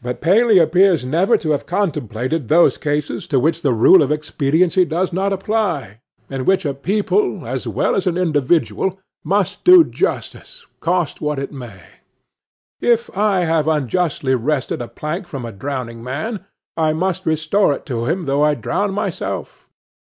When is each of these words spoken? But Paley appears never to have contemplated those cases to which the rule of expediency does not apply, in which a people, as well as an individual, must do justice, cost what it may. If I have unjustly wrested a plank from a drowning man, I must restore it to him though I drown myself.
But 0.00 0.20
Paley 0.20 0.58
appears 0.60 1.04
never 1.04 1.36
to 1.38 1.50
have 1.50 1.66
contemplated 1.66 2.46
those 2.46 2.78
cases 2.78 3.26
to 3.26 3.40
which 3.40 3.62
the 3.62 3.72
rule 3.72 4.00
of 4.00 4.12
expediency 4.12 4.84
does 4.84 5.12
not 5.12 5.32
apply, 5.32 5.98
in 6.30 6.44
which 6.44 6.64
a 6.64 6.72
people, 6.72 7.44
as 7.48 7.66
well 7.66 7.96
as 7.96 8.06
an 8.06 8.16
individual, 8.16 9.00
must 9.24 9.64
do 9.64 9.82
justice, 9.82 10.64
cost 10.78 11.20
what 11.20 11.40
it 11.40 11.50
may. 11.50 11.82
If 12.80 13.10
I 13.18 13.40
have 13.40 13.66
unjustly 13.66 14.36
wrested 14.36 14.80
a 14.80 14.86
plank 14.86 15.26
from 15.26 15.44
a 15.44 15.50
drowning 15.50 16.00
man, 16.00 16.44
I 16.76 16.92
must 16.92 17.26
restore 17.26 17.72
it 17.74 17.84
to 17.86 18.04
him 18.06 18.26
though 18.26 18.44
I 18.44 18.54
drown 18.54 18.92
myself. 18.94 19.68